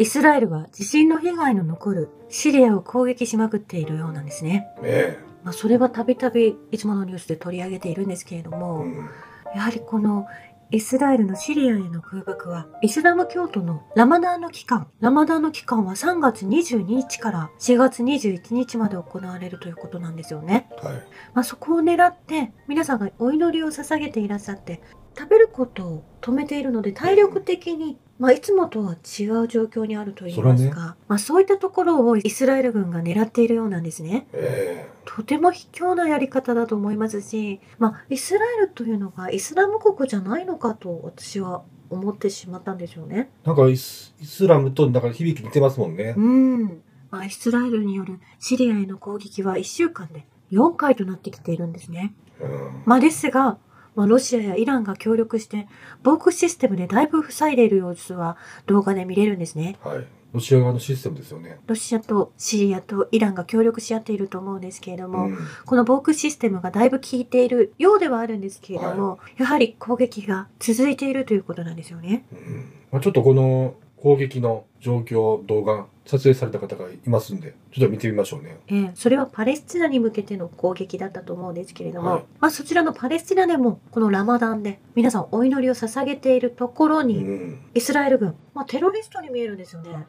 [0.00, 4.66] イスラエルは地震の被害の残るシリアを攻撃しまくっているようなんですね。
[4.82, 8.56] ねまあ、それはたびたびいつものニュースで取り上げているんですけれどえ。
[8.56, 9.10] も、うん。
[9.54, 10.26] やはりこの
[10.70, 20.70] イスラエルのシリアへの空爆は、イスラム教徒のラマダーンの期間、ラマダーンの期間は3月22日から4月21日まで行われるということなんですよね。
[20.82, 20.94] はい。
[21.34, 24.80] まあ、そこを狙って皆さんがお祈りを捧げていらっしゃって
[25.20, 34.26] 食べることを止めているので体力的に、まあ、いつもとは違う状況にあるといいますか、それまあ、そういったところをイスラエル軍が狙っているようなんですね。
[34.32, 43.30] えとても卑怯なやり方だと思いますし、まあ、イスラエルというのがイスラム国じゃないのかと私は思ってしまったんでしょうね。
[43.44, 43.46] え。
[43.48, 46.20] なんかイスイスラムとなんか響き似てますもんねう。
[46.20, 46.82] ん。
[47.10, 52.14] まあ、イスラエルによるシリアへの攻撃は1週間で4回となってきているんですね。
[52.40, 52.82] うん。
[52.86, 53.58] まあ、ですが、
[54.00, 55.68] まあ、ロシアやイランが協力して
[56.02, 59.76] 防空システムでだいぶ塞いでいる様子は動画で見れるんですね。
[59.84, 60.06] はい。
[60.32, 61.58] ロシア側のシステムですよね。
[61.66, 65.38] ロシアとシリアとイランが協力し合っていると思うんですけれども、うん。
[65.66, 72.24] この防空システムがだいぶ効いているようではあるんですけれども、やはり攻撃が続いているということなんですよね。
[72.32, 78.58] うんまあ、ちょっとこの攻撃の状況、動画、撮影された方がいますんで、ちょっと見てみましょうね。
[78.66, 87.60] えーそれはパレスチナに向けての攻撃だったと思うんですけれども、はいまあ、そちらのパレスチナでもこのラマダンで皆さんお祈りを捧げているところうに、ん。
[87.74, 90.06] イスラエル軍、まあ、テロリストに見えるんですよね。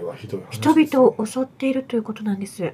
[0.00, 2.72] れはひどい話です人ね々を襲っているということなんです。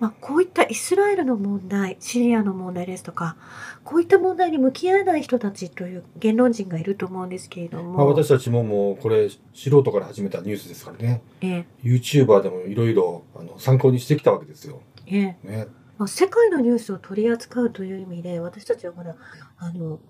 [0.00, 3.36] まあ、こういったイスラエルの問題、シリアの問題ですとか、
[3.84, 11.22] こういった問題に向き合えない人たちという言論人がいると思うんですけれども、まあ、私たちももうこれ素人から始めたニュースですからね。
[11.40, 14.82] え YouTuber でもいろいろあの参考にしてきたわけですよ。
[15.06, 15.66] えええね。
[15.96, 19.14] まあ、世界のニュースを取り扱うという意味で、私たちはまだ、
[19.58, 20.00] あの、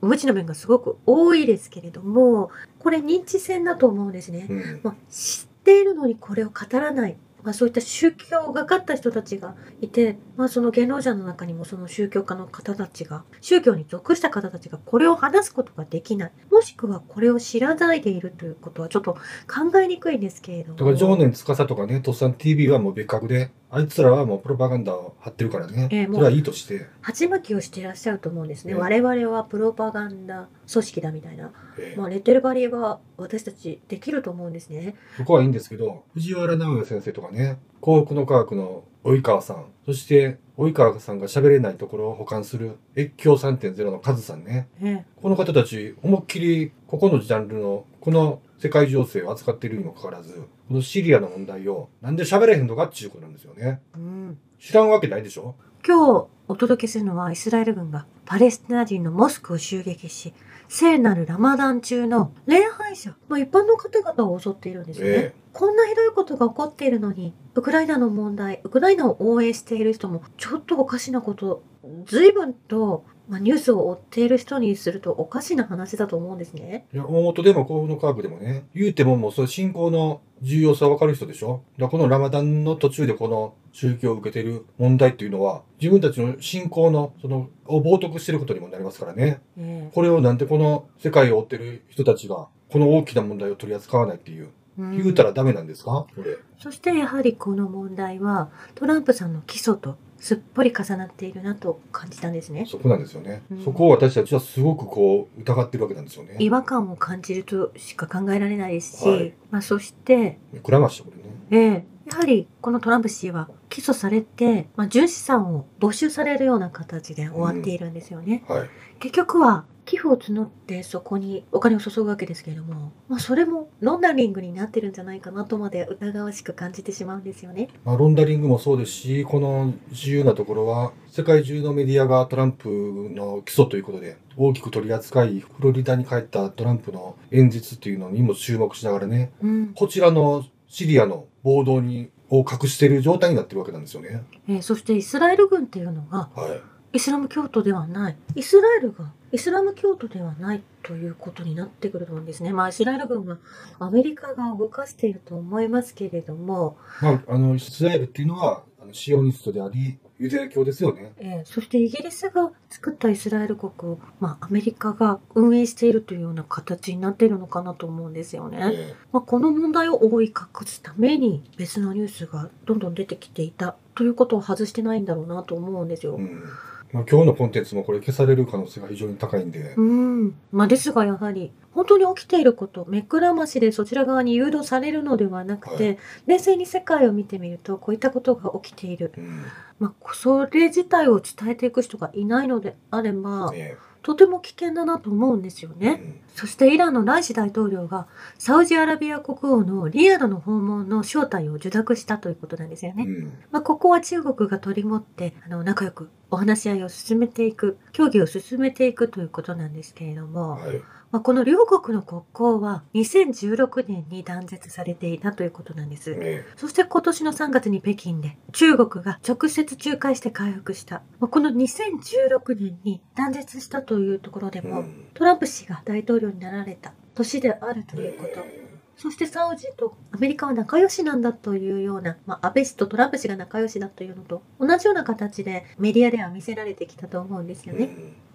[0.00, 4.46] 無知の面がすごく多いですけれども、これ認知戦だと思うんですね。
[4.48, 4.80] うん。
[4.82, 7.16] まあ、知っているのにこれを語らない。
[7.42, 16.32] まあ、そういった宗教がかった人たちがいて、まあ、その芸能者の中にもその宗教家の方たちが、宗教に属した方たちがこれを話すことができない。
[16.50, 20.78] もしくはこれを知らないでいるということはちょっと考えにくいんですけれども。
[20.78, 25.88] だから常年司とかね、とっさん TV はもう別格で、あいつらはもうプロパガンダを張ってるからね。
[25.90, 26.86] ええもうそれはいいとして。
[27.00, 28.74] 鉢巻きをしていらっしゃると思うんですね。
[28.74, 31.52] ええ我々はプロパガンダ組織だみたいな。
[31.78, 34.94] ええまあ、レッテルバリは私たちできると思うんですね。
[35.16, 44.68] そこはいいんですけど、藤原直哉先生とかね、幸福の科学の及川さん、そして及川さんが喋れないところを補完する越境3.0のカズさんね。
[44.80, 50.34] えこの方たち、思いっきりここのジャンルの、この世界情勢を扱っているにもかかわらず、
[50.68, 53.80] このシリアの問題をなんで喋れへんのかっていうことなんですよね。
[53.94, 55.56] えうん知らんわけないでしょ？
[55.84, 60.32] 今日お届けするのはイスラエル軍がパレスチナ人のモスクを襲撃し、
[60.68, 65.12] 聖なるラマダン中の礼拝者、まあ、一般の方々を襲っているんですよね。
[65.14, 71.62] えこんなひどいことが起こっているのに、ウクライナの問題、ウクライナを応援している人も、ちょっとおかしなこと、
[72.06, 76.86] 随分と、まあ、ニュースを追っている人にするとおかしな話だと思うんですね。
[76.92, 81.62] いや、大元でも幸福の科学でもね、言うてももうそれ信仰の重要さわかる人でしょ？
[81.78, 89.40] だこのラマダンの途中でこの宗教を受けてる問題っていうのは、自分たちの信仰の、その、を冒涜してることにもなりますからね。
[89.56, 96.06] ええこれをなんでこの世界を追ってる人たちが、この大きな問題を取り扱わないっていう、うん言うたらダメなんですか？
[96.16, 96.38] これ。
[96.58, 102.66] そしてやはりこの問題はトランプさんの起訴とすっぽり重なっているなと感じたんですね。
[102.68, 103.42] そこなんですよね。
[103.50, 106.36] うんそこを私たちはすごくこう、疑ってるわけなんですよね。
[106.38, 111.10] 違和感を感じるとしか考えられないですし、はいまあ、そして、くらました、こ
[111.50, 111.72] れね。
[111.72, 118.44] ええやはりこのトランプ氏は起訴されて、まあ、純資産を没収されるような形で終わっているんですよね。
[118.46, 118.68] はい。
[119.00, 127.68] 結局は寄付を募ってそこにお金を注ぐわけですけれども、まあ、それもロンダリングになってるんじゃないかなとまで疑わしく感じてしまうんですよね。
[127.84, 144.22] まあ、ロンダリングもそうですし、この重要なところは、世界中のメディアがトランプの起訴ということで、大きく取り扱い、フロリダに帰ったトランプの演説っていうのにも注目しながらね、うんこちらのシリアの暴動に、を隠している状態になってるわけなんですよね。
[144.48, 146.96] えーそしてイスラエル軍っていうのがはい。
[146.96, 148.16] イスラム教徒ではない。
[148.34, 152.54] イスラエルがイスラム教徒ではないということになってくると思うんですね。
[152.54, 153.36] まあ、イスラエル軍は
[153.80, 161.12] アメリカが動かしていると思いますけれども、まあ、あの、イスラエルっていうのは、あのシオニストであり、ユダヤ教ですよね。
[161.18, 168.58] ええそしてイギリスが作ったイスラエル国を、まあ、アメリカが運営しているというような形になっているのかなと思うんですよね。
[168.72, 176.22] えまあ、この問題を覆い隠すために別のニュースがどんどん出てきていたということを外してないんだろうなと思うんですよえ。
[176.22, 176.44] うん。
[176.92, 180.34] まあ、今日のコンテンツもこれ消される可能性が非常に高いんで、うん。
[180.52, 189.12] まあ、ですがやはり、本当に起きていること、目くらましでそちら側に誘導されるのではなくて、はい冷静に世界を見てみると、こういったことが起きている。
[189.16, 189.44] うん。
[189.82, 196.22] まあ、それ自体を伝えていく人がいないのであれば、ねとても危険だなと思うんですよえね。
[196.34, 198.08] そしてイランのライシ大統領が
[198.38, 203.04] サウジアラビア国王のリヤドの訪問の招待を受諾したということなんですよね。
[203.04, 203.14] うん。
[203.14, 203.32] うん。
[203.50, 210.82] まあ、ここは中国が取り持ってあの仲良くお話し合いを進めていく協議を進めていくということなんですけれども、はい。
[211.12, 216.14] まあ、この両国の国交は2016年に断絶されていたということなんです。
[216.14, 221.02] ねそして今年の3月に北京で中国が直接仲介して回復した。
[221.20, 224.66] まあこの2016年に断絶したというところでえ。
[224.66, 225.06] も、うん。
[225.12, 228.40] トランプ氏が大統領になられた年であるということ。
[228.40, 237.88] えそしてサウジとアメリカは仲良しなんだというような、まあ、安倍氏とトランプ氏が仲良しだというのと同じような形でメディアでは見せられてきたと思うんですえよね。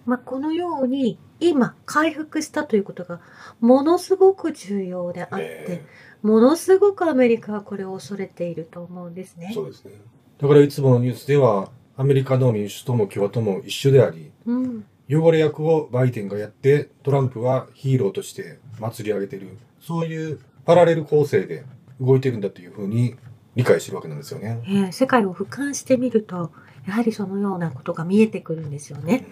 [0.08, 3.20] まあ、このように今回復したということが
[3.60, 5.36] ものすごく重要であって、
[5.68, 5.84] え
[6.22, 9.48] ものすごくアメリカはこれを恐れていると思うんですね。
[9.50, 9.92] えそうですね。
[10.40, 14.86] だからいつものニュースでは、アメリカの民主党も共和党も一緒であり、うん。
[15.10, 19.58] 汚れ役をバイデンがやって、トランプはヒーローとして祭り上げてる。
[19.78, 21.66] そういうパラレル構成で
[22.00, 23.16] 動いてるんだというふうに
[23.56, 24.62] 理解してるわけなんですよね。
[24.64, 26.50] えー世界を俯瞰してみると、
[26.86, 29.18] やはりそのようなことが見えてくるんですよね。
[29.18, 29.26] で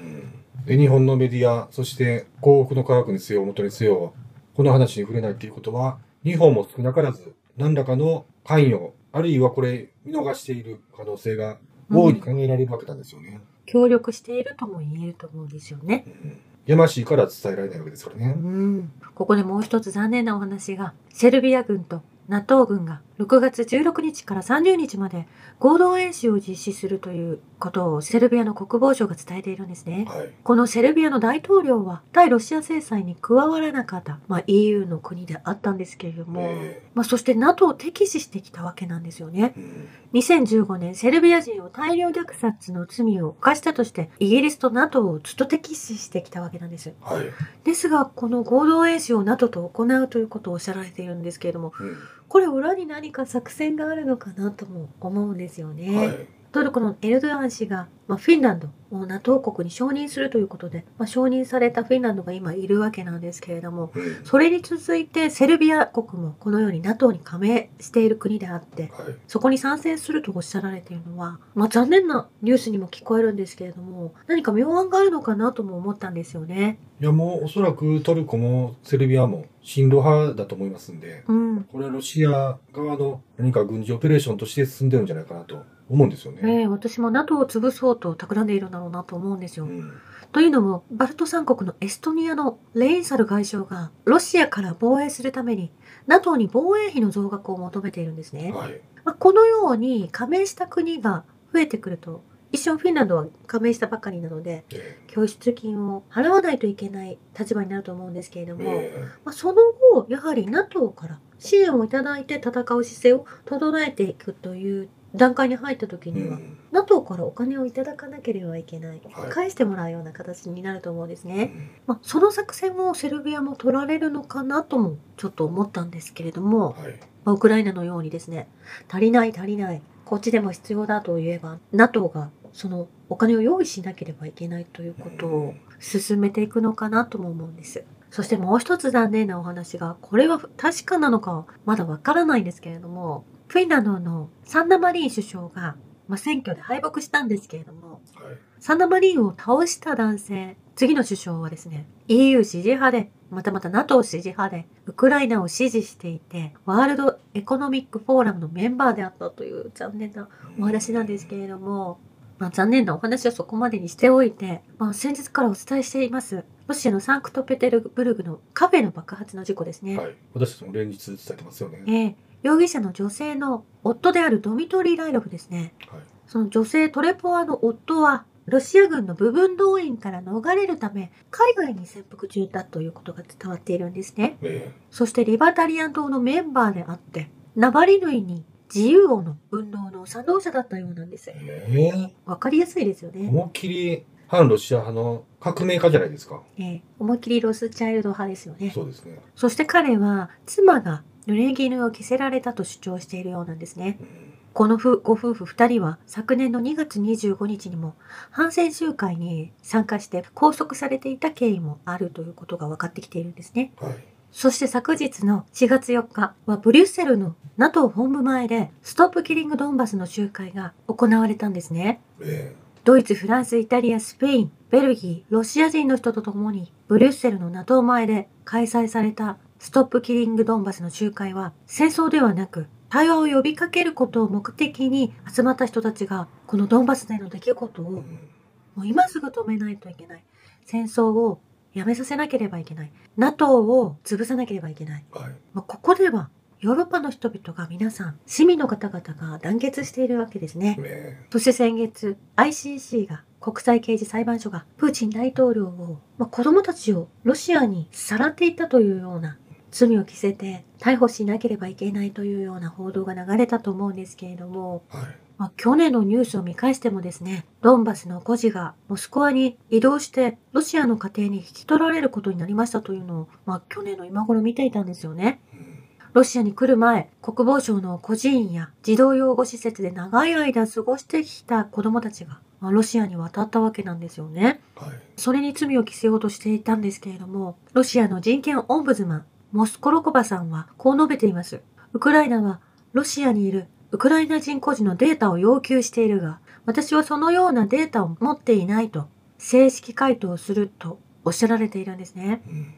[0.75, 4.15] 日本のメディア、そして幸福の科学にせよ、元にせよ、
[4.55, 11.59] この話に触れないということは、日本も少なからず何らかの関与、あるいはこれ見逃している可能性が
[11.91, 13.41] 大いに考えられるわけなんですよね。
[13.65, 16.05] 協力しているとも言えると思うんですよね。
[16.25, 18.27] うんやましいから伝えられないわけですからうね。
[18.33, 18.91] ん。
[19.15, 25.27] ここでもう一つ残念なお話が、セルビア軍と NATO 軍が6月16日から30日まで
[25.59, 30.07] 合同演習を実施するということをセルビアの国防省が伝えているんですね。
[30.09, 30.29] はい。
[30.43, 39.55] このセルビアの大統領は対ロシア制裁に加わらなかった、まあ、EU の国であったんですけれども、えまあ、そして NATO を敵視してきたわけなんですよね。
[39.57, 46.95] うん2015年、セルビア人を大量虐殺の罪を犯したとして、イギリスと NATO をずっと敵視してきたわけなんです。
[47.03, 47.27] はい。
[47.65, 51.97] ですが、この合同演習を NATO と行うということをおっしゃられているんですけれども、うん
[52.29, 55.97] これ裏に何か作戦があるのかなとも思うんですよね。
[55.97, 56.29] はい。
[56.57, 69.15] トルコのエルドアン氏が、まあ、フィンランドを NATO 国に承認するということで、まあ、承認されたフィンランドが今いるわけなんですけれども、うんそれに続いてセルビア国もこのように NATO に加盟している国であって、はい。
[69.29, 76.79] そこに参戦するとおっしゃられているのは、まあ、残念なニュースにも聞こえるんですけれども、何か妙案があるのかなとも思ったんですよね。
[77.01, 81.65] いやもうおそらくトルコもセルビアも親ロ派だと思いますんで、うん。
[81.65, 86.41] これはロシア側の何か軍事オペレーションとして進んでるんじゃないかなと思うんですよね。
[86.45, 89.67] ええ私も NATO を潰そうと企んでいるんだろうなと思うんですよ。
[89.67, 89.93] うん
[90.33, 95.73] というのも、バルト三国のエストニアのレインサル外相が、ロシアから防衛するために、
[96.07, 98.53] NATO に防衛費の増額を求めているんですね。
[98.53, 98.81] はい。
[99.05, 101.25] まあ、このように加盟した国が
[101.55, 102.23] 増えてくると、
[102.53, 108.93] 一瞬フィンランドは加盟したばかりなので、え拠出金を払わないといけない立場になると思うんですけれどえも、え
[109.25, 109.63] まあ、その
[109.93, 121.53] 後、やはり NATO から支援をいただいて戦う姿勢を整えていくという段階に入った時えには、うん NATO からお金をいただかなければいけない、はい返してもらうような形になると思うんですね。
[121.55, 127.01] うんまあ、その作戦をセルビアも取られるのかなともちょっと思ったんですけれども、はい。
[127.25, 128.49] まあ、ウクライナのようにですね、
[128.89, 137.85] 足りない足りない、こっちでも必要だと言えば、NATO がそのお金を用意しなければいけないということを進めていくのかなとも思うんです。
[138.11, 145.77] そしてもう一つ残念なお話が、これは確かなのかはまだわからないんですけれども、フィンランドのサンダマリーン首相が、
[146.09, 148.37] まあ、選挙で敗北したんですけれども、はい。
[148.59, 161.99] サンダマリーンを倒した男性、次の首相はですね、EU 支持派で、またまた NATO 支持派で、ウクライナを支持していて、ワールドエコノミックフォーラムのメンバーであったという残念なお話なんですけれども、
[162.39, 169.97] まあ、残念なお話はそこまでにしておいて、まあ、先日からお伝えしています、ロシアのサンクトペテルブルグのカフェの爆発の事故ですね。
[169.97, 170.15] はい。
[170.35, 171.83] 私たちも連日伝えてますよね。
[171.87, 175.75] えー容疑者の女性の夫であるドミトリー・ライロフですね。
[175.89, 176.01] はい。
[176.27, 184.39] その女性トレポワの夫は、ロシア軍の部分動員から逃れるため、海外に潜伏中だということが伝わっているんですね。
[184.43, 191.31] えそしてリバタリアン党のメンバーであって、ナバリヌイに自由王の運動の賛同者だったようなんです。
[191.31, 193.29] ええわかりやすいですよね。
[193.29, 196.43] 思いっきり反ロシア派の革命家じゃないですか。
[196.59, 198.71] ええ思いっきりロスチャイルド派ですよね。
[198.71, 199.19] そうですね。
[199.35, 203.99] そして彼は妻が濡れ衣を着せられたと主張しているようなんですね。
[204.01, 207.95] うんこの夫ご夫婦2人は昨年の2月25日にも
[208.31, 213.73] 反戦集会に参加して拘束されていた経緯もあるということが分かってきているんですね。
[213.77, 213.97] はい。
[214.33, 222.01] そして昨日の4月4日はブリュッセルの NATO 本部前でストップキリングドンバスの集会が行われたんですね。
[222.23, 240.25] えドイツ、フランス、イタリア、スペイン、ベルギー、ロシア人の人と共にブリュッセルの NATO 前で開催されたストップキリングドンバスの集会は戦争ではなく対話を呼びかけることを目的に集まった人たちがこのドンバスでの出来事をもう今すぐ止めないといけない。
[240.65, 241.41] 戦争を
[241.73, 242.93] やめさせなければいけない。
[243.17, 245.05] NATO を潰さなければいけない。
[245.11, 245.35] はい。
[245.55, 250.77] まあ、ここではヨーロッパの人々が皆さん、市民の方々が団結しているわけですね。
[250.81, 259.39] えそして先月、ICC が国際刑事裁判所がプーチン大統領を、まあ、子供たちをロシアにさらっていったというような
[259.71, 265.07] 罪を着せて逮捕しなければいけないというような報道が流れたと思うんですけれども、えはい。
[265.39, 275.41] まあ、去年のニュースを見返してもですね、ドンバスの孤児がモスクワに移動してロシアの家庭に引き取られることになりましたというのを、まあ、去年の今頃見ていたんですよね。
[275.53, 275.77] うん
[276.17, 284.63] ロシアに来る前、国防省の孤児院や児童養護施設で長い間過ごしてきた子供たちが、まあ、ロシアに渡ったわけなんですよね。
[284.77, 284.93] はい。
[285.19, 291.61] それに罪を着せようとしていたんですけれども、ロシアの人権オンブズマン、モスコロコバさんはこう述べています。
[291.93, 292.61] ウクライナは
[292.93, 302.43] ロシアにいるウクライナ人孤児のデータを要求しているが、私はそのようなデータを持っていないと、正式回答をするとおっしゃられているんですね。
[302.49, 302.75] うん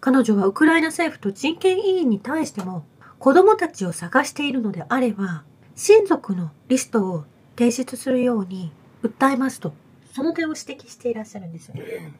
[0.00, 2.84] 彼女はウクライナ政府と人権委員に対しても、
[3.18, 7.24] 子供たちを探しているのであれば、親族のリストを
[7.56, 9.74] 提出するように訴えますと、
[10.14, 11.82] その点を指摘していらっしゃるんですよね。
[11.86, 12.12] え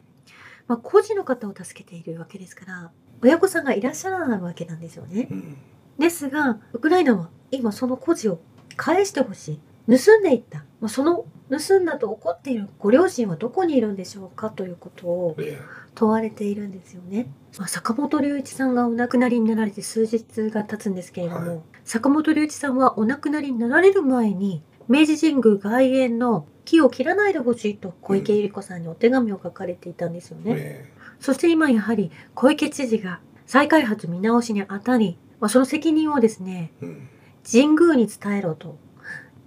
[0.67, 5.33] まあ、孤児の方を助けているわけですから、親御さんがいらっしゃらないわけなんですよねえ。
[5.33, 5.57] うん
[6.01, 8.39] ですが、ウクライナは今その孤児を
[8.75, 9.59] 返してほしい。
[9.87, 10.65] 盗んでいった。
[10.79, 15.59] まあ、その盗んだと怒っているご両親はどこにいるんでしょうかということをえ
[15.93, 17.27] 問われているんですよね。
[17.57, 30.53] まあ、坂本龍一さんがお亡くなりになられて数日が経つんですけれども、はい坂本龍一さんはお亡くなりになられる前に、明治神宮外苑の木を切らないでほしいと小池百合子さんにお手紙を書かれていたんですよね。
[30.55, 30.85] え
[31.21, 37.09] そして今やはり小池知事が再開発見直しにあたり、まあ、その責任をですね、えうん。
[37.49, 38.77] 神宮に伝えろと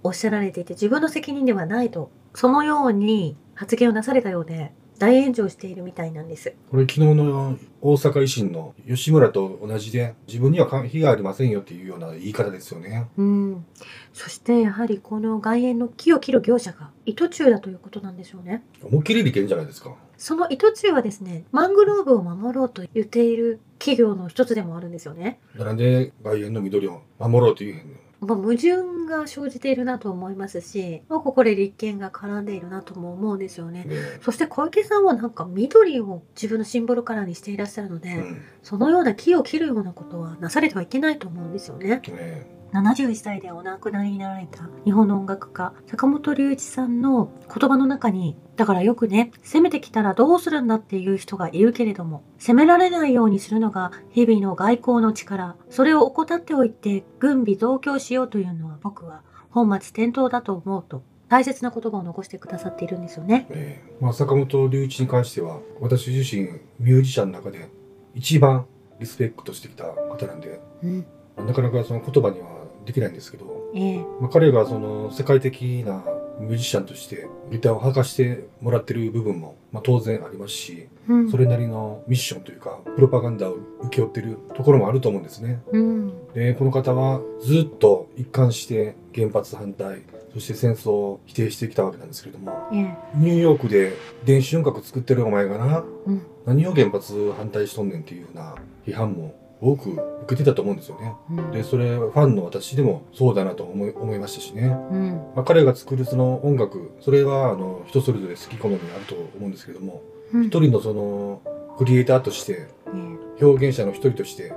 [0.01, 6.53] おっしゃられていて自分の責任ではないと、そのように発言をなされたようで大炎上しているみたいなんです。
[6.71, 13.07] これ昨日の大阪維新の吉村と同じで自分には非がありませんよっていうような言い方ですよね。
[13.17, 13.65] うん。
[14.13, 18.63] そしてやはりこの外苑の木を切る業者が糸中だということなんでしょうね。
[18.83, 19.95] 思いっきり利権じゃないですか。
[20.17, 25.39] その糸中はですね、マングローブを守ろうと言っている企業の一つでもあるんですよね。
[25.57, 33.83] なんで外苑の緑を守ろうというへんのまあ、矛盾が生じているなと思いますし、まあ、ここで立憲が絡んでいるなとも思うんですよね。
[33.85, 42.01] ねそして小池さんはなんか緑を自分のシンボルカラーにしていらっしゃるので、うんそのような木を切るようなことはなされてはいけないと思うんですよね。
[42.07, 42.47] ね
[42.81, 63.47] 71歳でお亡くなりになられた日本の音楽家、坂本龍一さんの言葉の中に、だからよくね、攻めてきたらどうするんだっていう人がいるけれども、攻められないようにするのが日々の外交の力、それを怠っておいて軍備増強しようというのは僕は本末転倒だと思うと、大切な言葉を残してくださっているんですよね。
[63.49, 66.43] ねまあ、坂本龍一に関しては私自身
[66.79, 67.69] ミュージシャンの中で
[68.13, 68.65] 一番
[68.99, 71.05] リスペクトしてきた方なんでうん。
[71.37, 72.47] なかなかその言葉には
[72.85, 76.03] できないんですけど、ええまあ、彼がその世界的な
[76.39, 81.31] ミュージシャンとしてギターを履かしてもらってる部分も、まあ、当然ありますしうん。
[81.31, 85.61] それなりのミッションというかプロパガンダを請け負ってるところもあると思うんですね。
[85.71, 86.33] うん。
[86.33, 93.93] でこの方はずっと一貫して原発反対そして戦争を否定してきたわけなんですけれどもええニューヨークで
[94.25, 96.21] 電子音楽作ってるお前がなうん。
[96.45, 99.33] 何を原発反対しとんねんっていうような批判も
[99.71, 101.13] 多く受けてたと思うんですよね。
[101.29, 101.51] うん。
[101.51, 104.63] でそれファンの私でもそうだなと思い思いましたしね。
[104.91, 105.11] うん。
[105.35, 110.01] まあ、彼が作るその音楽それはあの人それぞれ好き好みあると思うんですけれども
[110.33, 110.45] うん。
[110.45, 111.41] 一人のその
[111.77, 114.53] クリエイターとしてえ表現者の一人として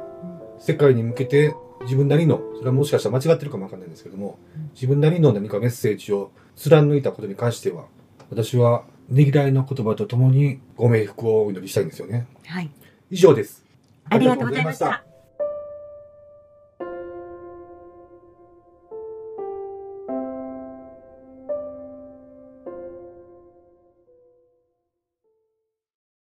[0.58, 7.86] 世界に向けて自分なりのそれはもしかしたら間違ってるかもわかんないんですけどもうん自分なりの何かメッセージを貫いたことに関しては
[8.30, 12.70] 私はねぎらいの言葉とともにご冥福をお祈りしたいんですよねえはい。
[13.10, 13.64] 以上です
[14.10, 15.07] ありがとうございました。